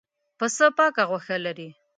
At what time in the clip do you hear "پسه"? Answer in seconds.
0.37-0.65